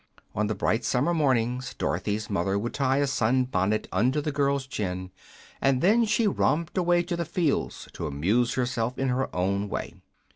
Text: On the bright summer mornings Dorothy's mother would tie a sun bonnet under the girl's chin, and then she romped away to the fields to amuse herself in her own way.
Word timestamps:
On 0.33 0.47
the 0.47 0.55
bright 0.55 0.83
summer 0.83 1.13
mornings 1.13 1.75
Dorothy's 1.75 2.27
mother 2.27 2.57
would 2.57 2.73
tie 2.73 2.97
a 2.97 3.05
sun 3.05 3.43
bonnet 3.43 3.87
under 3.91 4.19
the 4.19 4.31
girl's 4.31 4.65
chin, 4.65 5.11
and 5.61 5.79
then 5.79 6.05
she 6.05 6.25
romped 6.25 6.75
away 6.75 7.03
to 7.03 7.15
the 7.15 7.23
fields 7.23 7.87
to 7.93 8.07
amuse 8.07 8.55
herself 8.55 8.97
in 8.97 9.09
her 9.09 9.29
own 9.35 9.69
way. 9.69 9.93